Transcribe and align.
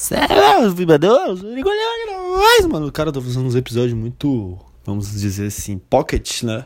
Sério, 0.00 0.72
vibradores? 0.72 1.42
Mas, 1.42 2.64
mano, 2.64 2.86
o 2.86 2.92
cara 2.92 3.12
tá 3.12 3.20
fazendo 3.20 3.44
uns 3.44 3.54
episódios 3.54 3.92
muito, 3.92 4.58
vamos 4.82 5.12
dizer 5.12 5.48
assim, 5.48 5.76
pocket, 5.76 6.42
né? 6.42 6.64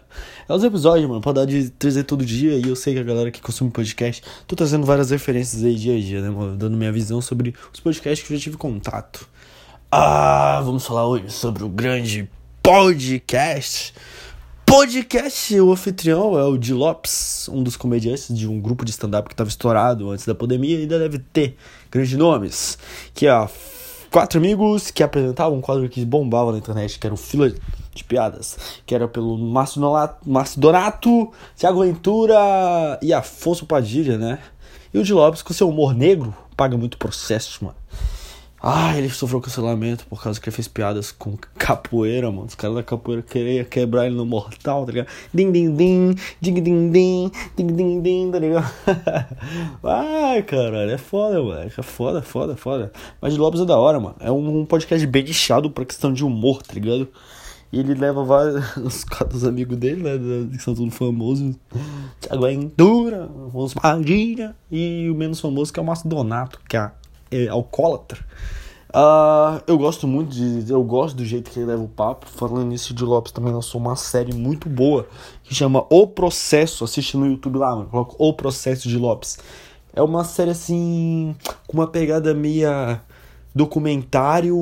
É 0.49 0.53
uns 0.55 0.63
episódios, 0.63 1.09
mano, 1.09 1.21
pra 1.21 1.33
dar 1.33 1.45
de 1.45 1.69
trazer 1.71 2.05
todo 2.05 2.25
dia. 2.25 2.53
E 2.57 2.69
eu 2.69 2.77
sei 2.77 2.95
que 2.95 3.01
a 3.01 3.03
galera 3.03 3.33
que 3.33 3.43
consome 3.43 3.73
podcast, 3.73 4.23
tô 4.47 4.55
trazendo 4.55 4.87
várias 4.87 5.11
referências 5.11 5.65
aí 5.65 5.75
dia 5.75 5.97
a 5.97 6.01
dia, 6.01 6.23
né, 6.23 6.31
mano? 6.31 6.57
Dando 6.57 6.77
minha 6.77 6.93
visão 6.93 7.21
sobre 7.21 7.57
os 7.73 7.81
podcasts 7.81 8.25
que 8.25 8.33
eu 8.33 8.39
já 8.39 8.45
tive 8.45 8.57
contato. 8.57 9.29
Ah, 9.91 10.63
vamos 10.65 10.87
falar 10.87 11.05
hoje 11.05 11.29
sobre 11.31 11.65
o 11.65 11.69
grande 11.69 12.31
podcast 12.63 13.93
podcast, 14.67 15.61
o 15.61 15.73
anfitrião 15.73 16.39
é 16.39 16.45
o 16.45 16.57
Di 16.57 16.73
Lopes, 16.73 17.49
um 17.49 17.63
dos 17.63 17.77
comediantes 17.77 18.35
de 18.35 18.49
um 18.49 18.61
grupo 18.61 18.85
de 18.85 18.91
stand-up 18.91 19.29
que 19.29 19.35
estava 19.35 19.49
estourado 19.49 20.11
antes 20.11 20.27
da 20.27 20.35
pandemia 20.35 20.79
e 20.79 20.83
ainda 20.83 20.99
deve 20.99 21.19
ter 21.19 21.57
grandes 21.91 22.17
nomes. 22.17 22.79
Que 23.15 23.27
é 23.27 23.49
quatro 24.11 24.39
amigos 24.39 24.91
que 24.91 25.03
apresentavam 25.03 25.59
um 25.59 25.61
quadro 25.61 25.89
que 25.89 26.05
bombava 26.05 26.53
na 26.53 26.59
internet, 26.59 26.99
que 26.99 27.07
era 27.07 27.15
o 27.15 27.17
Fila 27.17 27.53
de 27.95 28.05
Piadas, 28.05 28.57
que 28.87 28.95
era 28.95 29.07
pelo 29.09 29.39
Márcio 29.39 29.81
Donato, 30.57 31.33
Thiago 31.57 31.83
Ventura 31.83 32.99
e 33.03 33.13
Afonso 33.13 33.67
Padilha, 33.67 34.19
né? 34.19 34.39
E 34.93 34.99
o 34.99 35.03
Di 35.03 35.13
Lopes, 35.13 35.43
com 35.43 35.53
seu 35.53 35.69
humor 35.69 35.95
negro, 35.95 36.35
paga 36.57 36.77
muito 36.77 36.99
processo, 36.99 37.65
mano. 37.65 37.77
Ah, 38.67 38.97
ele 38.97 39.11
sofreu 39.11 39.43
cancelamento 39.43 40.07
por 40.07 40.23
causa 40.23 40.41
que 40.41 40.49
ele 40.49 40.57
fez 40.57 40.67
piadas 40.67 41.13
com 41.13 41.37
capoeira, 41.59 42.31
mano. 42.31 42.47
Os 42.47 42.55
caras 42.55 42.77
da 42.77 42.83
capoeira 42.83 43.21
queriam 43.21 43.63
quebrar 43.67 44.07
ele 44.07 44.15
no 44.15 44.25
mortal, 44.25 44.87
tá 44.87 44.93
ligado? 44.93 45.09
ding, 45.35 45.53
ding, 45.53 45.75
ding, 45.75 46.15
ding, 46.41 46.61
ding, 46.63 46.91
ding, 46.91 47.33
ding, 47.55 47.67
ding, 47.67 48.01
din, 48.01 48.31
tá 48.33 48.39
ligado? 48.39 48.73
Ai, 49.85 50.43
caralho, 50.45 50.93
é 50.93 50.97
foda, 50.97 51.43
mano. 51.43 51.61
É 51.61 51.83
foda, 51.83 52.23
foda, 52.23 52.57
foda. 52.57 52.91
Mas 53.21 53.35
de 53.35 53.39
Lopes 53.39 53.61
é 53.61 53.67
da 53.67 53.77
hora, 53.77 54.01
mano. 54.01 54.17
É 54.19 54.33
um, 54.33 54.61
um 54.61 54.65
podcast 54.65 55.07
bem 55.09 55.25
lixado 55.25 55.71
pra 55.71 55.85
questão 55.85 56.11
de 56.11 56.25
humor, 56.25 56.63
tá 56.63 56.73
ligado? 56.73 57.07
E 57.71 57.81
ele 57.81 57.93
leva 57.93 58.25
vários 58.25 58.65
os, 58.81 59.45
amigos 59.45 59.77
dele, 59.77 60.03
né? 60.03 60.13
Que 60.51 60.63
são 60.63 60.75
todos 60.75 60.95
famosos. 60.97 61.55
Thiago 62.19 62.47
Ventura, 62.47 63.29
Afonso 63.47 63.75
Padilha. 63.79 64.57
E 64.73 65.07
o 65.11 65.15
menos 65.15 65.39
famoso 65.39 65.71
que 65.71 65.79
é 65.79 65.83
o 65.83 65.85
Márcio 65.85 66.09
Donato, 66.09 66.59
que 66.67 66.79
é 66.79 66.91
é, 67.31 67.49
alcoólatra. 67.49 68.25
Uh, 68.95 69.61
eu 69.67 69.77
gosto 69.77 70.07
muito 70.07 70.31
de. 70.31 70.71
Eu 70.71 70.85
gosto 70.85 71.17
do 71.17 71.25
jeito 71.25 71.51
que 71.51 71.59
ele 71.59 71.67
leva 71.67 71.83
o 71.83 71.89
papo. 71.89 72.27
Falando 72.29 72.67
nisso, 72.67 72.95
de 72.95 73.05
Lopes 73.05 73.33
também 73.33 73.53
lançou 73.53 73.81
uma 73.81 73.97
série 73.97 74.33
muito 74.33 74.69
boa 74.69 75.09
que 75.43 75.53
chama 75.53 75.85
O 75.91 76.07
Processo. 76.07 76.85
Assiste 76.85 77.17
no 77.17 77.27
YouTube 77.27 77.59
lá, 77.59 77.75
mano. 77.75 77.89
Coloca 77.89 78.15
O 78.19 78.33
Processo 78.33 78.89
de 78.89 78.97
Lopes. 78.97 79.39
É 79.93 80.01
uma 80.01 80.23
série 80.23 80.51
assim. 80.51 81.35
com 81.67 81.79
uma 81.79 81.89
pegada 81.89 82.33
meia 82.33 83.01
documentário 83.53 84.57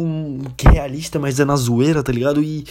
que 0.56 0.66
realista, 0.66 1.18
mas 1.18 1.38
é 1.38 1.44
na 1.44 1.56
zoeira, 1.56 2.02
tá 2.02 2.12
ligado? 2.12 2.42
E 2.42 2.64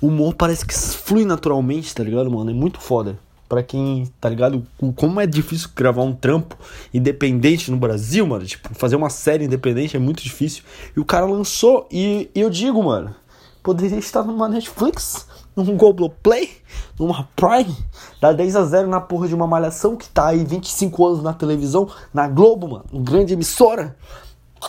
o 0.00 0.08
humor 0.08 0.34
parece 0.34 0.66
que 0.66 0.74
flui 0.74 1.24
naturalmente, 1.24 1.94
tá 1.94 2.02
ligado, 2.02 2.30
mano? 2.30 2.50
É 2.50 2.54
muito 2.54 2.80
foda 2.80 3.16
para 3.48 3.62
quem, 3.62 4.06
tá 4.20 4.28
ligado? 4.28 4.66
Como 4.96 5.20
é 5.20 5.26
difícil 5.26 5.70
gravar 5.74 6.02
um 6.02 6.12
trampo 6.12 6.56
independente 6.92 7.70
no 7.70 7.76
Brasil, 7.76 8.26
mano. 8.26 8.44
Tipo, 8.44 8.74
fazer 8.74 8.96
uma 8.96 9.10
série 9.10 9.44
independente 9.44 9.96
é 9.96 10.00
muito 10.00 10.22
difícil. 10.22 10.64
E 10.96 11.00
o 11.00 11.04
cara 11.04 11.26
lançou, 11.26 11.86
e, 11.90 12.30
e 12.34 12.40
eu 12.40 12.50
digo, 12.50 12.82
mano, 12.82 13.14
poderia 13.62 13.98
estar 13.98 14.22
numa 14.22 14.48
Netflix, 14.48 15.26
num 15.54 15.76
Globoplay, 15.76 16.50
numa 16.98 17.28
Prime, 17.34 17.76
dá 18.20 18.32
10 18.32 18.56
a 18.56 18.64
0 18.64 18.88
na 18.88 19.00
porra 19.00 19.28
de 19.28 19.34
uma 19.34 19.46
malhação 19.46 19.96
que 19.96 20.08
tá 20.08 20.28
aí 20.28 20.44
25 20.44 21.06
anos 21.06 21.22
na 21.22 21.32
televisão, 21.32 21.88
na 22.12 22.28
Globo, 22.28 22.68
mano. 22.68 22.84
Grande 23.02 23.32
emissora. 23.32 23.96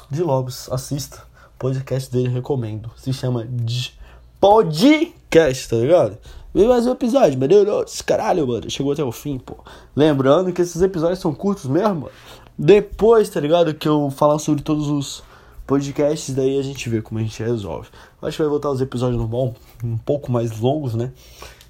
De 0.10 0.22
Lobos, 0.22 0.70
assista. 0.72 1.26
Podcast 1.58 2.12
dele 2.12 2.30
recomendo. 2.30 2.92
Se 2.96 3.12
chama 3.12 3.46
de 3.46 3.98
Podcast, 4.40 5.68
tá 5.68 5.76
ligado? 5.78 6.18
Veio 6.58 6.70
mais 6.70 6.88
um 6.88 6.92
episódio, 6.92 7.38
Deus, 7.38 8.02
caralho, 8.02 8.48
mano. 8.48 8.68
Chegou 8.68 8.92
até 8.92 9.04
o 9.04 9.12
fim, 9.12 9.38
pô. 9.38 9.58
Lembrando 9.96 10.52
que 10.52 10.60
esses 10.60 10.82
episódios 10.82 11.20
são 11.20 11.32
curtos 11.32 11.66
mesmo, 11.66 11.94
mano. 11.94 12.12
Depois, 12.58 13.30
tá 13.30 13.40
ligado? 13.40 13.76
Que 13.76 13.88
eu 13.88 14.10
falar 14.10 14.40
sobre 14.40 14.64
todos 14.64 14.88
os 14.88 15.22
podcasts, 15.68 16.34
daí 16.34 16.58
a 16.58 16.64
gente 16.64 16.90
vê 16.90 17.00
como 17.00 17.20
a 17.20 17.22
gente 17.22 17.44
resolve. 17.44 17.90
Acho 18.20 18.38
que 18.38 18.42
vai 18.42 18.50
voltar 18.50 18.72
os 18.72 18.82
episódios 18.82 19.20
normal, 19.20 19.54
um 19.84 20.00
pouco 20.00 20.32
mais 20.32 20.60
longos, 20.60 20.96
né? 20.96 21.12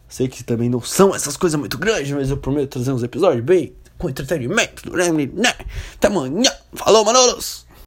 Sei 0.07 0.29
que 0.29 0.41
também 0.41 0.69
não 0.69 0.79
são 0.79 1.13
essas 1.13 1.35
coisas 1.35 1.59
muito 1.59 1.77
grandes, 1.77 2.09
mas 2.13 2.29
eu 2.29 2.37
prometo 2.37 2.69
trazer 2.69 2.93
uns 2.93 3.03
episódios 3.03 3.43
bem 3.43 3.73
com 3.97 4.09
entretenimento, 4.09 4.89
né? 4.89 5.53
Até 5.95 6.07
amanhã. 6.07 6.49
Falou, 6.71 7.03
Manolos! 7.03 7.66